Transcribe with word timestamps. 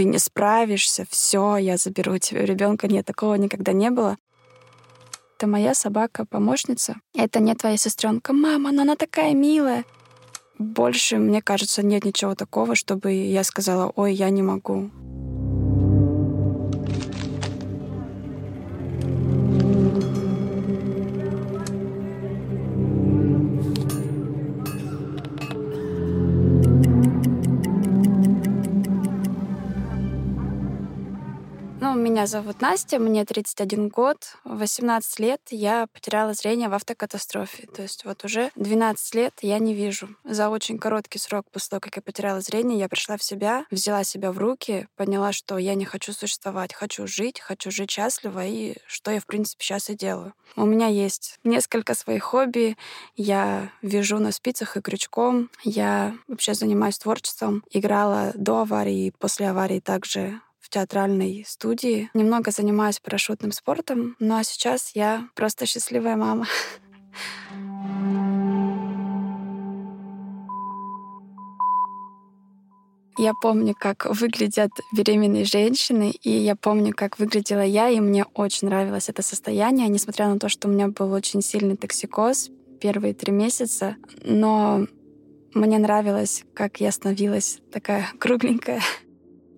Ты 0.00 0.04
не 0.04 0.18
справишься, 0.18 1.04
все, 1.10 1.58
я 1.58 1.76
заберу 1.76 2.16
тебе 2.16 2.46
ребенка. 2.46 2.88
Нет, 2.88 3.04
такого 3.04 3.34
никогда 3.34 3.72
не 3.74 3.90
было. 3.90 4.16
Это 5.36 5.46
моя 5.46 5.74
собака-помощница. 5.74 6.94
Это 7.14 7.38
не 7.38 7.54
твоя 7.54 7.76
сестренка. 7.76 8.32
Мама, 8.32 8.72
но 8.72 8.80
она 8.80 8.96
такая 8.96 9.34
милая. 9.34 9.84
Больше, 10.58 11.18
мне 11.18 11.42
кажется, 11.42 11.82
нет 11.82 12.06
ничего 12.06 12.34
такого, 12.34 12.76
чтобы 12.76 13.12
я 13.12 13.44
сказала, 13.44 13.92
ой, 13.94 14.14
я 14.14 14.30
не 14.30 14.40
могу. 14.40 14.90
Меня 32.20 32.26
зовут 32.26 32.60
Настя, 32.60 32.98
мне 32.98 33.24
31 33.24 33.88
год. 33.88 34.36
В 34.44 34.58
18 34.58 35.20
лет 35.20 35.40
я 35.48 35.86
потеряла 35.86 36.34
зрение 36.34 36.68
в 36.68 36.74
автокатастрофе. 36.74 37.66
То 37.74 37.80
есть 37.80 38.04
вот 38.04 38.26
уже 38.26 38.50
12 38.56 39.14
лет 39.14 39.32
я 39.40 39.58
не 39.58 39.72
вижу. 39.72 40.10
За 40.24 40.50
очень 40.50 40.78
короткий 40.78 41.18
срок 41.18 41.46
после 41.50 41.70
того, 41.70 41.80
как 41.80 41.96
я 41.96 42.02
потеряла 42.02 42.42
зрение, 42.42 42.78
я 42.78 42.90
пришла 42.90 43.16
в 43.16 43.22
себя, 43.22 43.64
взяла 43.70 44.04
себя 44.04 44.32
в 44.32 44.38
руки, 44.38 44.86
поняла, 44.96 45.32
что 45.32 45.56
я 45.56 45.74
не 45.74 45.86
хочу 45.86 46.12
существовать, 46.12 46.74
хочу 46.74 47.06
жить, 47.06 47.40
хочу 47.40 47.70
жить 47.70 47.90
счастливо, 47.90 48.44
и 48.44 48.76
что 48.86 49.10
я, 49.10 49.20
в 49.20 49.24
принципе, 49.24 49.64
сейчас 49.64 49.88
и 49.88 49.94
делаю. 49.94 50.34
У 50.56 50.66
меня 50.66 50.88
есть 50.88 51.38
несколько 51.42 51.94
своих 51.94 52.24
хобби. 52.24 52.76
Я 53.16 53.70
вяжу 53.80 54.18
на 54.18 54.32
спицах 54.32 54.76
и 54.76 54.82
крючком. 54.82 55.48
Я 55.64 56.14
вообще 56.28 56.52
занимаюсь 56.52 56.98
творчеством. 56.98 57.64
Играла 57.70 58.32
до 58.34 58.58
аварии 58.58 59.14
после 59.18 59.48
аварии 59.48 59.80
также 59.80 60.42
в 60.60 60.68
театральной 60.68 61.44
студии. 61.46 62.10
Немного 62.14 62.50
занимаюсь 62.50 63.00
парашютным 63.00 63.52
спортом, 63.52 64.16
ну 64.18 64.36
а 64.36 64.44
сейчас 64.44 64.92
я 64.94 65.28
просто 65.34 65.66
счастливая 65.66 66.16
мама. 66.16 66.46
Я 73.18 73.34
помню, 73.34 73.74
как 73.78 74.06
выглядят 74.06 74.70
беременные 74.96 75.44
женщины, 75.44 76.10
и 76.22 76.30
я 76.30 76.56
помню, 76.56 76.94
как 76.96 77.18
выглядела 77.18 77.60
я, 77.60 77.90
и 77.90 78.00
мне 78.00 78.24
очень 78.32 78.68
нравилось 78.68 79.10
это 79.10 79.20
состояние, 79.20 79.88
несмотря 79.88 80.28
на 80.28 80.38
то, 80.38 80.48
что 80.48 80.68
у 80.68 80.70
меня 80.70 80.88
был 80.88 81.12
очень 81.12 81.42
сильный 81.42 81.76
токсикоз 81.76 82.50
первые 82.80 83.12
три 83.12 83.30
месяца. 83.30 83.96
Но 84.24 84.86
мне 85.52 85.78
нравилось, 85.78 86.44
как 86.54 86.80
я 86.80 86.90
становилась 86.92 87.58
такая 87.70 88.08
кругленькая. 88.18 88.80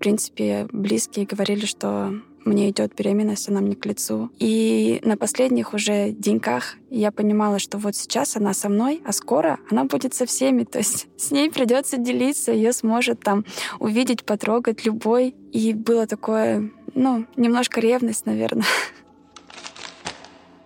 Принципе, 0.03 0.67
близкие 0.73 1.27
говорили, 1.27 1.65
что 1.65 2.13
мне 2.45 2.71
идет 2.71 2.93
беременность, 2.97 3.49
она 3.49 3.61
мне 3.61 3.77
к 3.77 3.87
лицу. 3.87 4.33
И 4.41 5.01
на 5.05 5.17
последних 5.17 5.75
уже 5.75 6.11
деньках 6.11 6.75
я 6.91 7.13
понимала, 7.13 7.61
что 7.61 7.79
вот 7.79 7.95
сейчас 7.95 8.37
она 8.37 8.53
со 8.53 8.69
мной, 8.69 9.01
а 9.05 9.13
скоро 9.13 9.61
она 9.71 9.85
будет 9.85 10.13
со 10.13 10.27
всеми. 10.27 10.65
То 10.65 10.79
есть 10.79 11.07
с 11.17 11.31
ней 11.31 11.53
придется 11.53 11.99
делиться, 11.99 12.51
ее 12.51 12.73
сможет 12.73 13.21
там 13.21 13.45
увидеть, 13.79 14.25
потрогать 14.25 14.85
любой. 14.85 15.37
И 15.53 15.73
было 15.73 16.09
такое, 16.09 16.73
ну, 16.97 17.25
немножко 17.37 17.81
ревность, 17.81 18.27
наверное. 18.27 18.67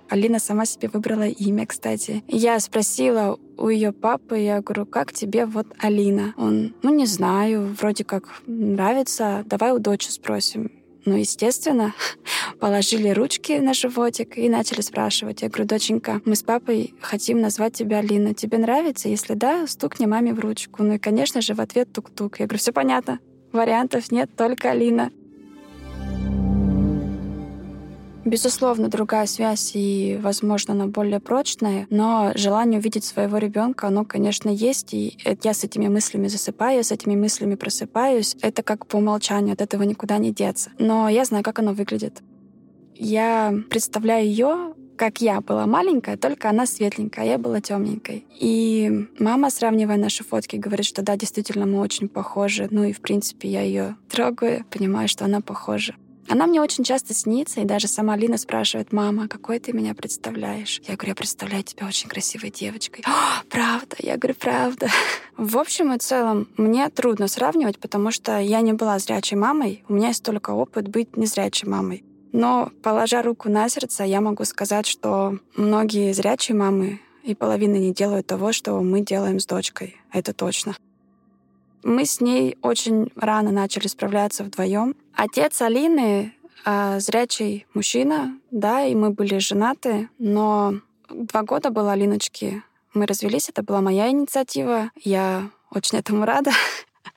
Алина 0.09 0.39
сама 0.39 0.65
себе 0.67 0.89
выбрала 0.89 1.27
имя, 1.27 1.67
кстати. 1.67 2.23
Я 2.29 2.59
спросила 2.61 3.39
у 3.57 3.69
ее 3.69 3.93
папы, 3.93 4.39
я 4.39 4.61
говорю, 4.61 4.87
как 4.87 5.13
тебе 5.13 5.47
вот 5.47 5.67
Алина? 5.79 6.35
Он, 6.37 6.75
ну 6.83 6.95
не 6.95 7.07
знаю, 7.07 7.75
вроде 7.79 8.05
как 8.05 8.43
нравится, 8.47 9.45
давай 9.47 9.73
у 9.73 9.79
дочери 9.79 10.13
спросим. 10.13 10.71
Ну, 11.07 11.15
естественно, 11.15 11.95
положили 12.61 13.11
ручки 13.11 13.53
на 13.53 13.75
животик 13.75 14.37
и 14.37 14.49
начали 14.49 14.81
спрашивать. 14.81 15.43
Я 15.43 15.49
говорю, 15.49 15.65
доченька, 15.65 16.21
мы 16.25 16.35
с 16.35 16.43
папой 16.43 16.95
хотим 17.01 17.41
назвать 17.41 17.75
тебя 17.75 17.99
Алина. 17.99 18.35
Тебе 18.35 18.59
нравится? 18.59 19.09
Если 19.09 19.35
да, 19.35 19.69
стукни 19.69 20.07
маме 20.07 20.35
в 20.35 20.41
ручку. 20.41 20.83
Ну 20.83 20.95
и, 20.95 20.99
конечно 20.99 21.41
же, 21.41 21.55
в 21.55 21.61
ответ 21.61 21.93
тук-тук. 21.93 22.41
Я 22.41 22.47
говорю, 22.47 22.59
все 22.59 22.73
понятно. 22.73 23.21
Вариантов 23.53 24.11
нет, 24.11 24.31
только 24.37 24.73
Алина. 24.73 25.13
Безусловно, 28.27 28.89
другая 28.89 29.27
связь 29.27 29.71
и, 29.75 30.19
возможно, 30.21 30.75
она 30.75 30.89
более 30.89 31.21
прочная, 31.21 31.87
но 31.91 32.33
желание 32.35 32.81
увидеть 32.81 33.05
своего 33.05 33.39
ребенка, 33.39 33.87
оно, 33.87 34.05
конечно, 34.05 34.51
есть, 34.51 34.93
и 34.95 35.17
я 35.45 35.55
с 35.55 35.63
этими 35.63 35.87
мыслями 35.87 36.27
засыпаю, 36.27 36.83
с 36.83 36.91
этими 36.91 37.15
мыслями 37.15 37.55
просыпаюсь. 37.55 38.37
Это 38.43 38.65
как 38.65 38.89
по 38.89 38.97
умолчанию, 38.97 39.53
от 39.53 39.61
этого 39.61 39.85
никуда 39.85 40.19
не 40.19 40.33
деться. 40.33 40.71
Но 40.81 41.09
я 41.09 41.25
знаю, 41.25 41.45
как 41.45 41.61
оно 41.61 41.73
выглядит. 41.73 42.21
Я 42.97 43.55
представляю 43.71 44.27
ее 44.27 44.75
как 44.97 45.21
я 45.21 45.43
была 45.43 45.67
маленькая, 45.67 46.17
только 46.17 46.49
она 46.49 46.65
светленькая, 46.67 47.27
а 47.27 47.29
я 47.29 47.39
была 47.39 47.61
темненькой. 47.61 48.27
И 48.41 49.09
мама, 49.19 49.51
сравнивая 49.51 49.99
наши 49.99 50.25
фотки, 50.25 50.57
говорит, 50.57 50.87
что 50.87 51.03
да, 51.03 51.17
действительно, 51.17 51.67
мы 51.67 51.81
очень 51.81 52.09
похожи. 52.09 52.67
Ну 52.71 52.83
и, 52.83 52.95
в 52.95 53.03
принципе, 53.03 53.49
я 53.51 53.61
ее 53.61 53.97
трогаю, 54.09 54.65
понимаю, 54.71 55.07
что 55.09 55.27
она 55.27 55.43
похожа. 55.43 55.95
Она 56.29 56.47
мне 56.47 56.61
очень 56.61 56.85
часто 56.85 57.15
снится, 57.15 57.61
и 57.61 57.65
даже 57.65 57.89
сама 57.89 58.17
Лина 58.17 58.37
спрашивает, 58.37 58.93
мама, 58.93 59.29
какой 59.29 59.59
ты 59.59 59.73
меня 59.73 59.95
представляешь? 59.95 60.81
Я 60.87 60.97
говорю, 60.97 61.11
я 61.11 61.15
представляю 61.15 61.63
тебя 61.63 61.87
очень 61.87 62.09
красивой 62.09 62.51
девочкой. 62.51 63.05
О, 63.07 63.45
правда? 63.49 63.97
Я 63.99 64.17
говорю, 64.17 64.35
правда. 64.39 64.89
В 65.37 65.59
общем 65.59 65.93
и 65.93 65.99
целом, 65.99 66.49
мне 66.57 66.89
трудно 66.89 67.29
сравнивать, 67.29 67.79
потому 67.79 68.11
что 68.11 68.39
я 68.39 68.61
не 68.61 68.73
была 68.73 68.99
зрячей 68.99 69.37
мамой, 69.37 69.85
у 69.89 69.95
меня 69.95 70.09
есть 70.09 70.23
только 70.23 70.51
опыт 70.51 70.89
быть 70.89 71.17
незрячей 71.17 71.69
мамой. 71.69 72.05
Но, 72.33 72.71
положа 72.83 73.23
руку 73.23 73.49
на 73.49 73.69
сердце, 73.69 74.05
я 74.05 74.21
могу 74.21 74.45
сказать, 74.45 74.87
что 74.87 75.39
многие 75.57 76.13
зрячие 76.13 76.57
мамы 76.57 77.01
и 77.23 77.35
половины 77.35 77.77
не 77.77 77.95
делают 77.95 78.27
того, 78.27 78.53
что 78.53 78.81
мы 78.81 79.01
делаем 79.01 79.41
с 79.41 79.47
дочкой. 79.47 79.97
Это 80.13 80.33
точно. 80.33 80.77
Мы 81.87 82.05
с 82.05 82.21
ней 82.21 82.59
очень 82.63 83.13
рано 83.15 83.53
начали 83.53 83.87
справляться 83.87 84.43
вдвоем. 84.43 84.97
Отец 85.15 85.63
Алины 85.63 86.35
э, 86.65 86.99
зрячий 86.99 87.65
мужчина, 87.75 88.37
да, 88.51 88.85
и 88.85 88.97
мы 88.97 89.11
были 89.11 89.39
женаты, 89.39 90.09
но 90.19 90.81
два 91.09 91.45
года 91.45 91.71
было 91.71 91.93
Алиночке. 91.93 92.65
Мы 92.93 93.07
развелись, 93.07 93.49
это 93.51 93.63
была 93.63 93.81
моя 93.83 94.11
инициатива. 94.11 94.91
Я 94.97 95.49
очень 95.71 95.99
этому 95.99 96.25
рада. 96.25 96.51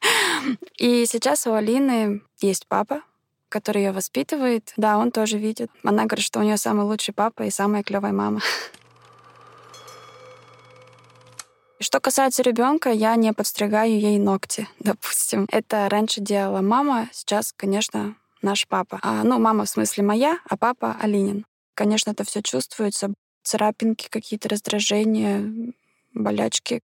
И 0.78 1.08
сейчас 1.08 1.48
у 1.48 1.54
Алины 1.54 2.22
есть 2.40 2.68
папа, 2.68 3.02
который 3.50 3.82
ее 3.82 3.92
воспитывает. 3.92 4.72
Да, 4.78 5.00
он 5.00 5.10
тоже 5.10 5.40
видит. 5.40 5.72
Она 5.84 6.06
говорит, 6.06 6.24
что 6.24 6.42
у 6.42 6.44
нее 6.44 6.58
самый 6.58 6.86
лучший 6.86 7.16
папа 7.16 7.42
и 7.42 7.50
самая 7.50 7.82
клевая 7.82 8.14
мама. 8.14 8.42
Что 11.82 12.02
касается 12.02 12.44
ребенка, 12.44 12.90
я 12.92 13.16
не 13.16 13.32
подстригаю 13.32 13.98
ей 13.98 14.20
ногти, 14.20 14.68
допустим. 14.80 15.48
Это 15.50 15.88
раньше 15.90 16.20
делала 16.20 16.62
мама, 16.62 17.08
сейчас, 17.14 17.54
конечно, 17.56 18.16
наш 18.42 18.68
папа. 18.68 19.00
А, 19.02 19.24
ну, 19.24 19.40
мама 19.40 19.64
в 19.64 19.70
смысле 19.70 20.04
моя, 20.04 20.40
а 20.50 20.58
папа 20.58 20.98
Алинин. 21.00 21.46
Конечно, 21.76 22.12
это 22.12 22.26
все 22.26 22.42
чувствуется. 22.42 23.14
царапинки, 23.44 24.10
какие-то 24.10 24.50
раздражения, 24.50 25.74
болячки. 26.14 26.82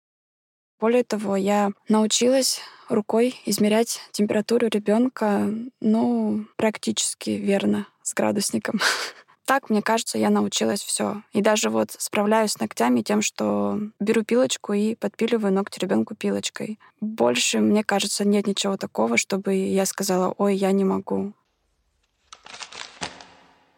Более 0.80 1.04
того, 1.04 1.36
я 1.36 1.72
научилась 1.90 2.62
рукой 2.88 3.40
измерять 3.46 4.00
температуру 4.12 4.68
ребенка, 4.68 5.54
ну, 5.82 6.46
практически 6.56 7.32
верно, 7.32 7.88
с 8.02 8.14
градусником. 8.14 8.80
Так, 9.46 9.70
мне 9.70 9.84
кажется, 9.84 10.18
я 10.18 10.32
научилась 10.32 10.82
все. 10.82 11.22
И 11.32 11.42
даже 11.42 11.70
вот 11.70 11.92
справляюсь 11.98 12.54
с 12.54 12.60
ногтями 12.60 13.02
тем, 13.02 13.22
что 13.22 13.80
беру 14.00 14.24
пилочку 14.24 14.74
и 14.74 14.96
подпиливаю 14.96 15.54
ногти 15.54 15.80
ребенку 15.80 16.16
пилочкой. 16.16 16.80
Больше, 17.00 17.60
мне 17.60 17.84
кажется, 17.84 18.26
нет 18.26 18.48
ничего 18.48 18.76
такого, 18.76 19.18
чтобы 19.18 19.54
я 19.54 19.86
сказала, 19.86 20.34
ой, 20.38 20.56
я 20.56 20.72
не 20.72 20.84
могу. 20.84 21.34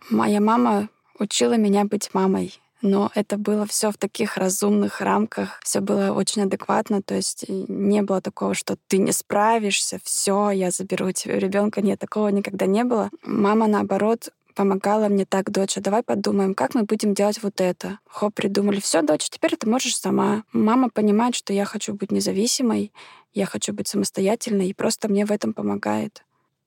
Моя 0.10 0.40
мама 0.40 0.88
учила 1.19 1.58
меня 1.58 1.84
быть 1.84 2.14
мамой 2.14 2.60
но 2.81 3.12
это 3.16 3.38
было 3.38 3.66
все 3.66 3.92
в 3.92 3.98
таких 3.98 4.38
разумных 4.38 5.02
рамках, 5.02 5.60
все 5.64 5.80
было 5.80 6.12
очень 6.12 6.44
адекватно, 6.44 7.02
то 7.02 7.16
есть 7.16 7.46
не 7.48 8.02
было 8.02 8.22
такого, 8.22 8.54
что 8.54 8.78
ты 8.88 8.98
не 8.98 9.12
справишься, 9.12 10.00
все, 10.04 10.52
я 10.52 10.72
заберу 10.72 11.12
тебе 11.12 11.40
ребенка. 11.40 11.81
Нет, 11.81 12.00
такого 12.00 12.28
никогда 12.30 12.66
не 12.66 12.84
было. 12.84 13.10
Мама, 13.24 13.68
наоборот, 13.68 14.30
помогала 14.57 15.07
мне 15.07 15.25
так, 15.25 15.51
дочь, 15.51 15.75
давай 15.75 16.01
подумаем, 16.01 16.56
как 16.56 16.74
мы 16.74 16.83
будем 16.83 17.13
делать 17.13 17.44
вот 17.44 17.62
это. 17.62 18.00
Хоп, 18.07 18.33
придумали, 18.33 18.80
все, 18.80 19.04
дочь, 19.04 19.30
теперь 19.30 19.56
ты 19.56 19.69
можешь 19.69 19.95
сама. 19.95 20.44
Мама 20.51 20.89
понимает, 20.89 21.36
что 21.36 21.54
я 21.54 21.63
хочу 21.63 21.94
быть 21.94 22.12
независимой, 22.12 22.92
я 23.36 23.45
хочу 23.45 23.71
быть 23.71 23.88
самостоятельной, 23.88 24.69
и 24.69 24.74
просто 24.74 25.09
мне 25.09 25.27
в 25.27 25.31
этом 25.31 25.54
помогает. 25.54 26.25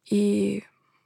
И 0.09 0.63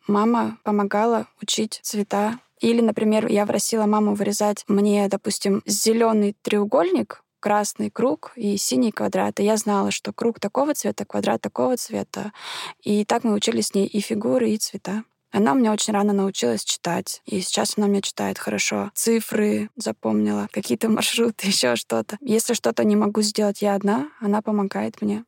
мама 0.07 0.59
помогала 0.63 1.27
учить 1.41 1.81
цвета, 1.83 2.39
или, 2.61 2.83
например, 2.83 3.29
я 3.29 3.47
просила 3.47 3.87
маму 3.87 4.15
вырезать 4.15 4.65
мне, 4.69 5.09
допустим, 5.09 5.63
зеленый 5.65 6.37
треугольник, 6.43 7.25
красный 7.41 7.91
круг 7.91 8.33
и 8.37 8.59
синий 8.59 8.93
квадрат. 8.93 9.41
И 9.41 9.45
я 9.45 9.57
знала, 9.57 9.91
что 9.91 10.13
круг 10.13 10.39
такого 10.39 10.75
цвета, 10.75 11.07
квадрат 11.07 11.41
такого 11.41 11.79
цвета. 11.79 12.33
И 12.83 13.07
так 13.07 13.25
мы 13.25 13.33
учились 13.33 13.69
с 13.69 13.75
ней 13.75 13.87
и 13.87 14.01
фигуры, 14.01 14.51
и 14.51 14.59
цвета. 14.59 15.05
Она 15.35 15.55
мне 15.55 15.73
очень 15.73 15.93
рано 15.93 16.13
научилась 16.13 16.65
читать. 16.65 17.21
И 17.27 17.41
сейчас 17.41 17.77
она 17.77 17.89
мне 17.89 18.03
читает 18.03 18.39
хорошо. 18.39 18.93
Цифры 18.95 19.69
запомнила, 19.75 20.47
какие-то 20.53 20.89
маршруты, 20.89 21.47
еще 21.49 21.75
что-то. 21.75 22.17
Если 22.21 22.55
что-то 22.55 22.85
не 22.85 22.95
могу 22.95 23.21
сделать 23.23 23.61
я 23.61 23.75
одна, 23.75 24.11
она 24.21 24.43
помогает 24.43 25.03
мне. 25.03 25.25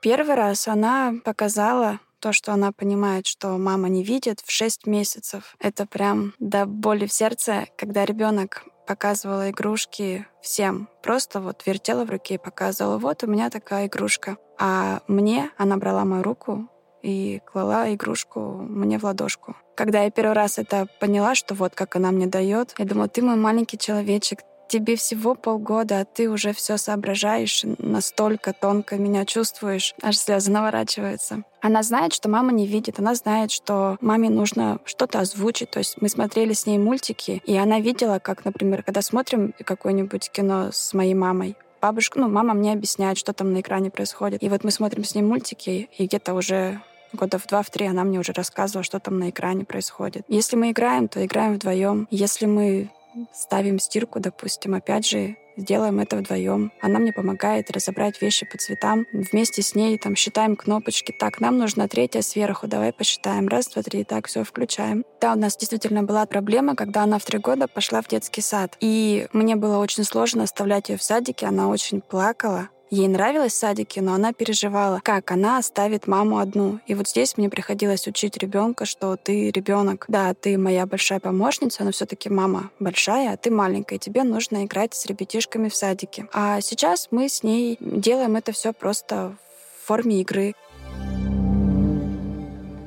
Первый 0.00 0.36
раз 0.36 0.68
она 0.68 1.14
показала 1.24 1.98
то, 2.20 2.32
что 2.32 2.52
она 2.52 2.70
понимает, 2.70 3.26
что 3.26 3.58
мама 3.58 3.88
не 3.88 4.04
видит 4.04 4.40
в 4.44 4.50
6 4.52 4.86
месяцев. 4.86 5.56
Это 5.58 5.84
прям 5.84 6.34
до 6.38 6.64
боли 6.64 7.06
в 7.06 7.12
сердце, 7.12 7.66
когда 7.76 8.04
ребенок 8.04 8.64
показывала 8.88 9.50
игрушки 9.50 10.26
всем. 10.40 10.88
Просто 11.02 11.40
вот 11.40 11.66
вертела 11.66 12.06
в 12.06 12.10
руке 12.10 12.34
и 12.36 12.38
показывала, 12.38 12.96
вот 12.96 13.22
у 13.22 13.26
меня 13.26 13.50
такая 13.50 13.86
игрушка. 13.86 14.38
А 14.58 15.02
мне 15.06 15.50
она 15.58 15.76
брала 15.76 16.06
мою 16.06 16.22
руку 16.22 16.68
и 17.02 17.42
клала 17.44 17.94
игрушку 17.94 18.40
мне 18.40 18.98
в 18.98 19.04
ладошку. 19.04 19.56
Когда 19.76 20.04
я 20.04 20.10
первый 20.10 20.32
раз 20.32 20.58
это 20.58 20.86
поняла, 21.00 21.34
что 21.34 21.54
вот 21.54 21.74
как 21.74 21.96
она 21.96 22.10
мне 22.10 22.26
дает, 22.26 22.74
я 22.78 22.86
думала, 22.86 23.08
ты 23.08 23.20
мой 23.20 23.36
маленький 23.36 23.76
человечек, 23.76 24.40
тебе 24.68 24.96
всего 24.96 25.34
полгода, 25.34 26.00
а 26.00 26.04
ты 26.04 26.30
уже 26.30 26.52
все 26.52 26.76
соображаешь, 26.76 27.64
настолько 27.78 28.52
тонко 28.52 28.96
меня 28.96 29.24
чувствуешь, 29.24 29.94
аж 30.02 30.16
слезы 30.16 30.50
наворачиваются. 30.50 31.42
Она 31.60 31.82
знает, 31.82 32.12
что 32.12 32.28
мама 32.28 32.52
не 32.52 32.66
видит, 32.66 33.00
она 33.00 33.14
знает, 33.14 33.50
что 33.50 33.96
маме 34.00 34.30
нужно 34.30 34.78
что-то 34.84 35.20
озвучить. 35.20 35.70
То 35.70 35.80
есть 35.80 36.00
мы 36.00 36.08
смотрели 36.08 36.52
с 36.52 36.66
ней 36.66 36.78
мультики, 36.78 37.42
и 37.44 37.56
она 37.56 37.80
видела, 37.80 38.20
как, 38.20 38.44
например, 38.44 38.82
когда 38.84 39.02
смотрим 39.02 39.54
какое-нибудь 39.64 40.30
кино 40.30 40.70
с 40.72 40.94
моей 40.94 41.14
мамой, 41.14 41.56
бабушка, 41.80 42.18
ну, 42.20 42.28
мама 42.28 42.54
мне 42.54 42.72
объясняет, 42.72 43.18
что 43.18 43.32
там 43.32 43.52
на 43.52 43.60
экране 43.60 43.90
происходит. 43.90 44.42
И 44.42 44.48
вот 44.48 44.64
мы 44.64 44.70
смотрим 44.70 45.04
с 45.04 45.14
ней 45.14 45.22
мультики, 45.22 45.88
и 45.96 46.06
где-то 46.06 46.34
уже 46.34 46.80
года 47.12 47.38
в 47.38 47.46
два, 47.46 47.62
в 47.62 47.70
три 47.70 47.86
она 47.86 48.04
мне 48.04 48.18
уже 48.18 48.32
рассказывала, 48.32 48.82
что 48.82 49.00
там 49.00 49.18
на 49.18 49.30
экране 49.30 49.64
происходит. 49.64 50.24
Если 50.28 50.56
мы 50.56 50.70
играем, 50.70 51.08
то 51.08 51.24
играем 51.24 51.54
вдвоем. 51.54 52.06
Если 52.10 52.46
мы 52.46 52.90
ставим 53.32 53.78
стирку, 53.78 54.20
допустим, 54.20 54.74
опять 54.74 55.06
же, 55.06 55.36
сделаем 55.58 56.00
это 56.00 56.16
вдвоем. 56.16 56.72
Она 56.80 56.98
мне 56.98 57.12
помогает 57.12 57.70
разобрать 57.70 58.22
вещи 58.22 58.46
по 58.46 58.56
цветам. 58.56 59.06
Вместе 59.12 59.62
с 59.62 59.74
ней 59.74 59.98
там 59.98 60.16
считаем 60.16 60.56
кнопочки. 60.56 61.12
Так, 61.18 61.40
нам 61.40 61.58
нужна 61.58 61.88
третья 61.88 62.22
сверху, 62.22 62.66
давай 62.66 62.92
посчитаем. 62.92 63.48
Раз, 63.48 63.68
два, 63.68 63.82
три, 63.82 64.04
так, 64.04 64.28
все, 64.28 64.44
включаем. 64.44 65.04
Да, 65.20 65.32
у 65.32 65.36
нас 65.36 65.56
действительно 65.56 66.02
была 66.02 66.24
проблема, 66.26 66.76
когда 66.76 67.02
она 67.02 67.18
в 67.18 67.24
три 67.24 67.38
года 67.38 67.66
пошла 67.66 68.00
в 68.00 68.08
детский 68.08 68.40
сад. 68.40 68.76
И 68.80 69.26
мне 69.32 69.56
было 69.56 69.78
очень 69.78 70.04
сложно 70.04 70.44
оставлять 70.44 70.88
ее 70.88 70.96
в 70.96 71.02
садике, 71.02 71.46
она 71.46 71.68
очень 71.68 72.00
плакала. 72.00 72.68
Ей 72.90 73.06
нравилось 73.06 73.52
в 73.52 73.56
садике, 73.56 74.00
но 74.00 74.14
она 74.14 74.32
переживала, 74.32 75.00
как 75.04 75.30
она 75.30 75.58
оставит 75.58 76.06
маму 76.06 76.38
одну. 76.38 76.80
И 76.86 76.94
вот 76.94 77.06
здесь 77.06 77.36
мне 77.36 77.50
приходилось 77.50 78.06
учить 78.06 78.38
ребенка, 78.38 78.86
что 78.86 79.16
ты 79.16 79.50
ребенок. 79.50 80.06
Да, 80.08 80.32
ты 80.32 80.56
моя 80.56 80.86
большая 80.86 81.20
помощница, 81.20 81.84
но 81.84 81.92
все-таки 81.92 82.30
мама 82.30 82.70
большая, 82.78 83.34
а 83.34 83.36
ты 83.36 83.50
маленькая. 83.50 83.96
И 83.96 83.98
тебе 83.98 84.24
нужно 84.24 84.64
играть 84.64 84.94
с 84.94 85.04
ребятишками 85.04 85.68
в 85.68 85.76
садике. 85.76 86.28
А 86.32 86.62
сейчас 86.62 87.08
мы 87.10 87.28
с 87.28 87.42
ней 87.42 87.76
делаем 87.80 88.36
это 88.36 88.52
все 88.52 88.72
просто 88.72 89.36
в 89.82 89.86
форме 89.86 90.22
игры. 90.22 90.54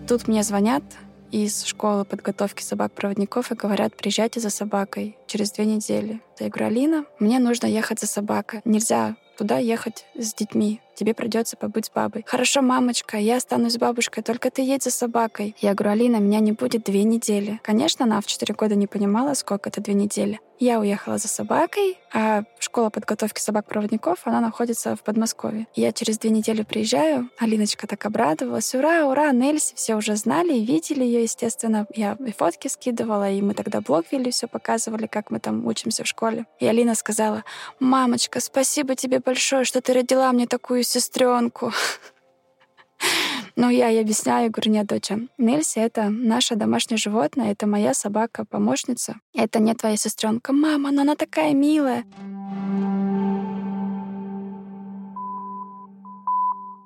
Тут 0.07 0.27
мне 0.27 0.41
звонят 0.41 0.83
из 1.31 1.63
школы 1.63 2.05
подготовки 2.05 2.63
собак-проводников 2.63 3.51
и 3.51 3.55
говорят, 3.55 3.95
приезжайте 3.95 4.39
за 4.39 4.49
собакой 4.49 5.15
через 5.27 5.51
две 5.51 5.65
недели. 5.65 6.21
Я 6.39 6.49
говорю, 6.49 6.65
Алина, 6.65 7.05
мне 7.19 7.39
нужно 7.39 7.67
ехать 7.67 7.99
за 7.99 8.07
собакой. 8.07 8.61
Нельзя 8.65 9.15
туда 9.37 9.57
ехать 9.57 10.05
с 10.15 10.33
детьми. 10.33 10.81
Тебе 10.95 11.13
придется 11.13 11.57
побыть 11.57 11.87
с 11.87 11.89
бабой. 11.89 12.23
Хорошо, 12.27 12.61
мамочка, 12.61 13.17
я 13.17 13.37
останусь 13.37 13.73
с 13.73 13.77
бабушкой, 13.77 14.23
только 14.23 14.51
ты 14.51 14.61
едь 14.61 14.83
за 14.83 14.91
собакой. 14.91 15.55
Я 15.59 15.73
говорю, 15.73 15.91
Алина, 15.91 16.17
меня 16.17 16.39
не 16.39 16.51
будет 16.51 16.83
две 16.83 17.03
недели. 17.03 17.59
Конечно, 17.63 18.05
она 18.05 18.21
в 18.21 18.25
четыре 18.25 18.53
года 18.53 18.75
не 18.75 18.87
понимала, 18.87 19.33
сколько 19.33 19.69
это 19.69 19.81
две 19.81 19.93
недели. 19.93 20.39
Я 20.61 20.79
уехала 20.79 21.17
за 21.17 21.27
собакой, 21.27 21.97
а 22.13 22.43
школа 22.59 22.91
подготовки 22.91 23.39
собак-проводников, 23.39 24.19
она 24.25 24.41
находится 24.41 24.95
в 24.95 25.01
Подмосковье. 25.01 25.65
Я 25.73 25.91
через 25.91 26.19
две 26.19 26.29
недели 26.29 26.61
приезжаю, 26.61 27.31
Алиночка 27.39 27.87
так 27.87 28.05
обрадовалась. 28.05 28.75
Ура, 28.75 29.07
ура, 29.07 29.31
Нельси, 29.31 29.73
все 29.73 29.95
уже 29.95 30.15
знали 30.15 30.53
и 30.53 30.63
видели 30.63 31.03
ее, 31.03 31.23
естественно. 31.23 31.87
Я 31.95 32.15
и 32.23 32.31
фотки 32.31 32.67
скидывала, 32.67 33.31
и 33.31 33.41
мы 33.41 33.55
тогда 33.55 33.81
блог 33.81 34.05
вели, 34.11 34.29
все 34.29 34.47
показывали, 34.47 35.07
как 35.07 35.31
мы 35.31 35.39
там 35.39 35.65
учимся 35.65 36.03
в 36.03 36.07
школе. 36.07 36.45
И 36.59 36.67
Алина 36.67 36.93
сказала, 36.93 37.43
мамочка, 37.79 38.39
спасибо 38.39 38.95
тебе 38.95 39.17
большое, 39.17 39.63
что 39.63 39.81
ты 39.81 39.93
родила 39.93 40.31
мне 40.31 40.45
такую 40.45 40.80
сестренку. 40.83 41.73
Ну, 43.55 43.69
я 43.69 43.89
ей 43.89 44.01
объясняю, 44.01 44.49
говорю, 44.49 44.71
нет, 44.71 44.87
доча, 44.87 45.19
Нельси— 45.37 45.79
это 45.81 46.09
наше 46.09 46.55
домашнее 46.55 46.97
животное, 46.97 47.51
это 47.51 47.67
моя 47.67 47.93
собака-помощница. 47.93 49.15
Это 49.35 49.59
не 49.59 49.73
твоя 49.73 49.97
сестренка. 49.97 50.53
Мама, 50.53 50.91
но 50.91 51.01
она 51.01 51.15
такая 51.15 51.53
милая. 51.53 52.05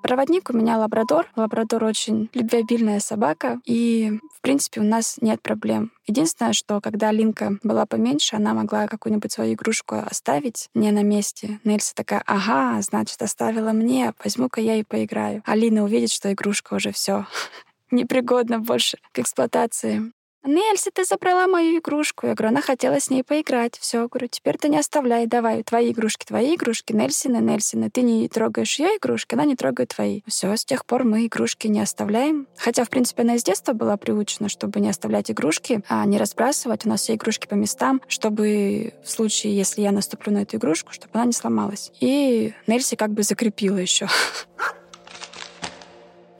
Проводник 0.05 0.51
у 0.51 0.53
меня 0.53 0.77
лабрадор. 0.77 1.27
Лабрадор 1.35 1.83
очень 1.83 2.29
любвеобильная 2.35 3.00
собака. 3.00 3.59
И, 3.65 4.19
в 4.35 4.41
принципе, 4.41 4.81
у 4.81 4.83
нас 4.83 5.17
нет 5.19 5.41
проблем. 5.41 5.91
Единственное, 6.05 6.53
что 6.53 6.79
когда 6.79 7.12
Линка 7.12 7.57
была 7.63 7.88
поменьше, 7.88 8.35
она 8.35 8.53
могла 8.53 8.85
какую-нибудь 8.85 9.31
свою 9.31 9.55
игрушку 9.55 9.95
оставить 9.95 10.69
не 10.75 10.91
на 10.91 11.01
месте. 11.01 11.59
Нельса 11.63 11.95
такая, 11.95 12.21
ага, 12.27 12.79
значит, 12.83 13.19
оставила 13.19 13.71
мне, 13.71 14.13
возьму-ка 14.24 14.62
я 14.62 14.75
и 14.75 14.83
поиграю. 14.83 15.41
Алина 15.43 15.83
увидит, 15.83 16.12
что 16.12 16.31
игрушка 16.31 16.75
уже 16.75 16.91
все 16.91 17.25
непригодна 17.89 18.59
больше 18.59 19.00
к 19.12 19.17
эксплуатации. 19.17 20.12
Нельси, 20.45 20.91
ты 20.91 21.03
забрала 21.03 21.47
мою 21.47 21.79
игрушку. 21.79 22.27
Я 22.27 22.35
говорю, 22.35 22.49
она 22.51 22.61
хотела 22.61 22.99
с 22.99 23.09
ней 23.09 23.23
поиграть. 23.23 23.77
Все, 23.79 24.07
говорю, 24.07 24.27
теперь 24.27 24.57
ты 24.57 24.69
не 24.69 24.77
оставляй, 24.77 25.25
давай, 25.25 25.63
твои 25.63 25.91
игрушки, 25.91 26.23
твои 26.25 26.55
игрушки, 26.55 26.93
Нельсины, 26.93 27.37
Нельсины. 27.37 27.89
Ты 27.89 28.03
не 28.03 28.29
трогаешь 28.29 28.77
ее 28.77 28.97
игрушки, 28.97 29.33
она 29.33 29.45
не 29.45 29.55
трогает 29.55 29.89
твои. 29.89 30.21
Все, 30.27 30.55
с 30.55 30.63
тех 30.63 30.85
пор 30.85 31.03
мы 31.03 31.25
игрушки 31.25 31.67
не 31.67 31.79
оставляем. 31.79 32.47
Хотя, 32.57 32.83
в 32.83 32.89
принципе, 32.89 33.23
она 33.23 33.35
из 33.35 33.43
детства 33.43 33.73
была 33.73 33.97
приучена, 33.97 34.47
чтобы 34.47 34.79
не 34.79 34.89
оставлять 34.89 35.31
игрушки, 35.31 35.81
а 35.89 36.05
не 36.05 36.19
разбрасывать. 36.19 36.85
У 36.85 36.89
нас 36.89 37.01
все 37.01 37.15
игрушки 37.15 37.47
по 37.47 37.55
местам, 37.55 38.01
чтобы 38.07 38.93
в 39.03 39.09
случае, 39.09 39.55
если 39.57 39.81
я 39.81 39.91
наступлю 39.91 40.31
на 40.31 40.39
эту 40.39 40.57
игрушку, 40.57 40.93
чтобы 40.93 41.11
она 41.15 41.25
не 41.25 41.33
сломалась. 41.33 41.91
И 41.99 42.53
Нельси 42.67 42.95
как 42.95 43.11
бы 43.11 43.23
закрепила 43.23 43.77
еще. 43.77 44.07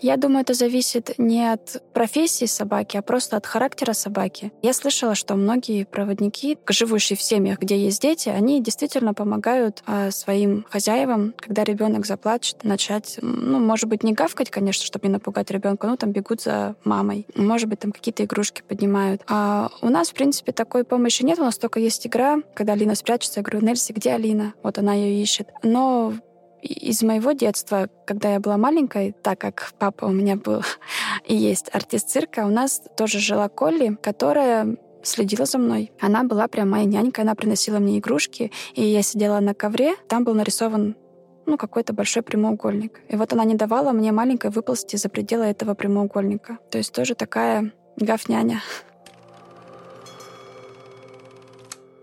Я 0.06 0.18
думаю, 0.18 0.42
это 0.42 0.54
зависит 0.54 1.18
не 1.18 1.52
от 1.52 1.82
профессии 1.92 2.46
собаки, 2.46 2.96
а 2.96 3.02
просто 3.02 3.38
от 3.38 3.48
характера 3.48 3.94
собаки. 3.94 4.52
Я 4.62 4.74
слышала, 4.74 5.16
что 5.16 5.34
многие 5.34 5.84
проводники, 5.84 6.60
живущие 6.70 7.18
в 7.18 7.24
семьях, 7.24 7.58
где 7.58 7.76
есть 7.76 8.04
дети, 8.04 8.30
они 8.30 8.62
действительно 8.62 9.16
помогают 9.16 9.82
э, 9.88 10.12
своим 10.12 10.64
хозяевам, 10.70 11.34
когда 11.38 11.64
ребенок 11.64 12.06
заплачет, 12.06 12.64
начать, 12.64 13.18
ну, 13.24 13.58
может 13.58 13.90
быть, 13.90 14.04
не 14.04 14.14
гавкать, 14.14 14.52
конечно, 14.52 14.86
чтобы 14.86 15.08
не 15.08 15.14
напугать 15.14 15.50
ребенка, 15.50 15.88
но 15.88 15.96
там 15.96 16.12
бегут 16.12 16.44
за 16.44 16.76
мамой. 16.84 17.26
Может 17.34 17.68
быть, 17.68 17.80
там 17.80 17.92
какие-то 17.92 18.26
игрушки 18.26 18.62
поднимают. 18.62 19.24
А 19.28 19.72
у 19.82 19.90
нас, 19.90 20.10
в 20.10 20.14
принципе, 20.14 20.52
такой 20.52 20.84
помощи 20.84 21.24
нет. 21.24 21.40
У 21.40 21.44
нас 21.44 21.58
только 21.58 21.80
есть 21.80 22.06
игра, 22.06 22.42
когда 22.54 22.74
Алина 22.74 22.94
спрячется, 22.94 23.40
я 23.40 23.44
говорю, 23.44 23.66
Нельси, 23.66 23.92
где 23.92 24.12
Алина? 24.12 24.54
Вот 24.62 24.78
она 24.78 24.94
ее 24.94 25.20
ищет. 25.20 25.50
Но 25.64 26.14
из 26.66 27.04
моего 27.04 27.32
детства, 27.34 27.90
когда 28.06 28.34
я 28.34 28.40
была 28.40 28.58
маленькой, 28.58 29.16
так 29.22 29.40
как 29.40 29.74
папа 29.78 30.06
у 30.06 30.12
меня 30.12 30.36
был 30.36 30.64
и 31.26 31.36
есть 31.36 31.70
артист 31.74 32.10
цирка, 32.10 32.46
у 32.46 32.50
нас 32.50 32.82
тоже 32.98 33.20
жила 33.20 33.50
Колли, 33.50 33.98
которая 34.02 34.78
следила 35.04 35.46
за 35.46 35.58
мной. 35.58 35.92
Она 36.00 36.24
была 36.24 36.48
прям 36.48 36.72
моя 36.72 36.86
нянька, 36.86 37.22
она 37.22 37.36
приносила 37.36 37.80
мне 37.80 38.00
игрушки, 38.00 38.52
и 38.74 38.84
я 38.84 39.02
сидела 39.04 39.40
на 39.40 39.54
ковре, 39.54 39.96
там 40.08 40.24
был 40.24 40.34
нарисован 40.34 40.96
ну, 41.46 41.58
какой-то 41.58 41.94
большой 41.94 42.24
прямоугольник. 42.24 43.02
И 43.08 43.16
вот 43.16 43.32
она 43.34 43.44
не 43.44 43.56
давала 43.56 43.92
мне 43.92 44.12
маленькой 44.12 44.50
выползти 44.50 44.96
за 44.96 45.10
пределы 45.10 45.46
этого 45.46 45.76
прямоугольника. 45.76 46.58
То 46.72 46.80
есть 46.80 46.92
тоже 46.92 47.14
такая 47.16 47.72
гафняня. 47.98 48.62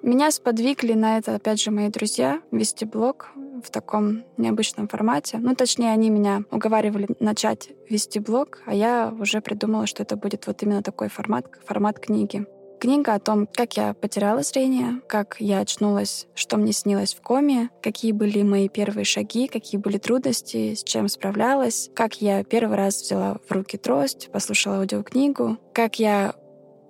Меня 0.02 0.32
сподвигли 0.32 0.94
на 0.94 1.18
это, 1.18 1.36
опять 1.36 1.62
же, 1.62 1.70
мои 1.70 1.88
друзья, 1.88 2.40
вести 2.50 2.84
блог 2.84 3.30
в 3.62 3.70
таком 3.70 4.24
необычном 4.36 4.88
формате. 4.88 5.38
Ну, 5.40 5.54
точнее, 5.54 5.92
они 5.92 6.10
меня 6.10 6.42
уговаривали 6.50 7.06
начать 7.20 7.70
вести 7.88 8.18
блог, 8.18 8.62
а 8.66 8.74
я 8.74 9.14
уже 9.16 9.40
придумала, 9.40 9.86
что 9.86 10.02
это 10.02 10.16
будет 10.16 10.48
вот 10.48 10.60
именно 10.64 10.82
такой 10.82 11.08
формат, 11.08 11.46
формат 11.64 12.00
книги. 12.00 12.44
Книга 12.80 13.14
о 13.14 13.20
том, 13.20 13.46
как 13.46 13.76
я 13.76 13.94
потеряла 13.94 14.42
зрение, 14.42 15.00
как 15.06 15.36
я 15.38 15.60
очнулась, 15.60 16.26
что 16.34 16.56
мне 16.56 16.72
снилось 16.72 17.14
в 17.14 17.22
коме, 17.22 17.70
какие 17.80 18.10
были 18.10 18.42
мои 18.42 18.68
первые 18.68 19.04
шаги, 19.04 19.46
какие 19.46 19.80
были 19.80 19.98
трудности, 19.98 20.74
с 20.74 20.82
чем 20.82 21.06
справлялась, 21.06 21.90
как 21.94 22.20
я 22.20 22.42
первый 22.42 22.76
раз 22.76 23.00
взяла 23.00 23.36
в 23.48 23.52
руки 23.52 23.78
трость, 23.78 24.30
послушала 24.32 24.78
аудиокнигу, 24.78 25.58
как 25.72 26.00
я 26.00 26.34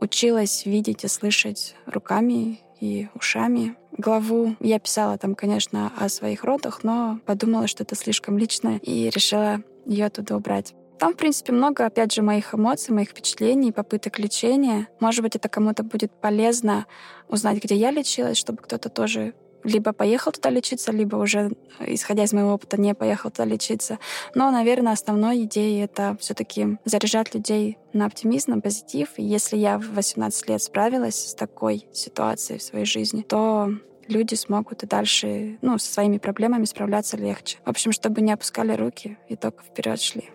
училась 0.01 0.65
видеть 0.65 1.05
и 1.05 1.09
слышать 1.09 1.75
руками 1.85 2.61
и 2.83 3.09
ушами. 3.15 3.77
Главу 3.97 4.57
я 4.59 4.81
писала 4.81 5.17
там, 5.17 5.37
конечно, 5.37 5.93
о 5.97 6.09
своих 6.09 6.43
родах, 6.43 6.83
но 6.83 7.21
подумала, 7.25 7.69
что 7.69 7.85
это 7.85 7.95
слишком 7.95 8.37
личное, 8.37 8.79
и 8.79 9.09
решила 9.09 9.63
ее 9.87 10.07
оттуда 10.07 10.37
убрать. 10.37 10.75
Там, 10.99 11.15
в 11.15 11.17
принципе, 11.17 11.53
много, 11.53 11.87
опять 11.87 12.13
же, 12.13 12.23
моих 12.23 12.55
эмоций, 12.55 12.95
моих 12.95 13.11
впечатлений, 13.11 13.73
попыток 13.73 14.19
лечения. 14.19 14.89
Может 15.01 15.23
быть, 15.23 15.37
это 15.37 15.49
кому-то 15.49 15.83
будет 15.85 16.13
полезно 16.21 16.87
узнать, 17.29 17.63
где 17.63 17.75
я 17.77 17.91
лечилась, 17.91 18.37
чтобы 18.37 18.63
кто-то 18.63 18.89
тоже 18.89 19.35
либо 19.65 19.93
поехал 19.93 20.33
туда 20.33 20.51
лечиться, 20.51 20.93
либо 20.93 21.17
уже, 21.17 21.53
исходя 21.81 22.25
из 22.25 22.33
моего 22.33 22.55
опыта, 22.55 22.81
не 22.81 22.95
поехал 22.95 23.31
туда 23.31 23.45
лечиться. 23.45 23.99
Но, 24.35 24.51
наверное, 24.51 24.93
основной 24.93 25.45
идеей 25.45 25.85
это 25.85 26.17
все 26.21 26.35
таки 26.35 26.79
заряжать 26.85 27.35
людей 27.35 27.79
на 27.93 28.07
оптимизм, 28.07 28.53
на 28.53 28.61
позитив. 28.61 29.11
И 29.17 29.23
если 29.23 29.57
я 29.57 29.79
в 29.79 29.95
18 29.95 30.49
лет 30.49 30.63
справилась 30.63 31.31
с 31.31 31.35
такой 31.35 31.87
ситуацией 31.93 32.59
в 32.59 32.63
своей 32.63 32.85
жизни, 32.85 33.23
то 33.23 33.71
люди 34.09 34.35
смогут 34.35 34.83
и 34.83 34.87
дальше, 34.87 35.59
ну, 35.63 35.79
со 35.79 35.93
своими 35.93 36.19
проблемами 36.19 36.65
справляться 36.65 37.17
легче. 37.17 37.59
В 37.65 37.71
общем, 37.71 37.93
чтобы 37.93 38.21
не 38.21 38.33
опускали 38.33 38.73
руки 38.73 39.19
и 39.29 39.37
только 39.37 39.63
вперед 39.63 40.01
шли. 40.01 40.31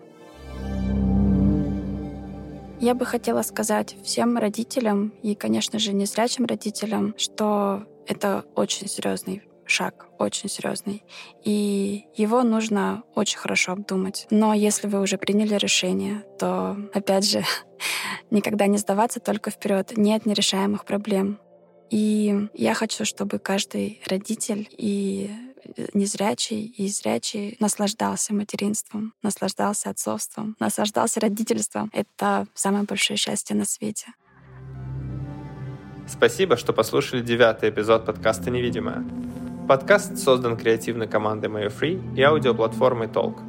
Я 2.80 2.94
бы 2.94 3.04
хотела 3.04 3.42
сказать 3.42 3.96
всем 4.04 4.38
родителям 4.38 5.12
и, 5.22 5.34
конечно 5.34 5.80
же, 5.80 5.92
незрячим 5.92 6.44
родителям, 6.44 7.12
что 7.18 7.88
это 8.08 8.44
очень 8.54 8.88
серьезный 8.88 9.42
шаг, 9.66 10.08
очень 10.18 10.48
серьезный. 10.48 11.04
И 11.44 12.06
его 12.16 12.42
нужно 12.42 13.02
очень 13.14 13.38
хорошо 13.38 13.72
обдумать. 13.72 14.26
Но 14.30 14.54
если 14.54 14.88
вы 14.88 15.00
уже 15.00 15.18
приняли 15.18 15.54
решение, 15.54 16.24
то, 16.38 16.76
опять 16.94 17.28
же, 17.28 17.44
никогда 18.30 18.66
не 18.66 18.78
сдаваться 18.78 19.20
только 19.20 19.50
вперед. 19.50 19.92
Нет 19.96 20.26
нерешаемых 20.26 20.84
проблем. 20.84 21.38
И 21.90 22.48
я 22.54 22.74
хочу, 22.74 23.04
чтобы 23.04 23.38
каждый 23.38 24.00
родитель 24.06 24.68
и 24.72 25.30
незрячий 25.92 26.64
и 26.64 26.88
зрячий 26.88 27.56
наслаждался 27.60 28.34
материнством, 28.34 29.14
наслаждался 29.22 29.90
отцовством, 29.90 30.56
наслаждался 30.60 31.20
родительством. 31.20 31.90
Это 31.92 32.46
самое 32.54 32.84
большое 32.84 33.16
счастье 33.16 33.54
на 33.56 33.64
свете. 33.64 34.06
Спасибо, 36.08 36.56
что 36.56 36.72
послушали 36.72 37.20
девятый 37.20 37.68
эпизод 37.68 38.06
подкаста 38.06 38.50
«Невидимая». 38.50 39.04
Подкаст 39.68 40.16
создан 40.16 40.56
креативной 40.56 41.06
командой 41.06 41.50
Mayo 41.50 41.70
Free 41.70 42.16
и 42.16 42.22
аудиоплатформой 42.22 43.08
Толк. 43.08 43.40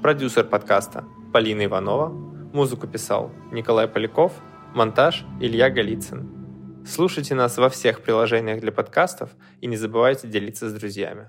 Продюсер 0.00 0.44
подкаста 0.44 1.04
Полина 1.34 1.66
Иванова, 1.66 2.08
музыку 2.08 2.86
писал 2.86 3.30
Николай 3.52 3.86
Поляков, 3.86 4.32
монтаж 4.74 5.26
Илья 5.38 5.68
Голицын. 5.68 6.84
Слушайте 6.86 7.34
нас 7.34 7.58
во 7.58 7.68
всех 7.68 8.00
приложениях 8.00 8.60
для 8.60 8.72
подкастов 8.72 9.28
и 9.60 9.66
не 9.66 9.76
забывайте 9.76 10.28
делиться 10.28 10.70
с 10.70 10.72
друзьями. 10.72 11.28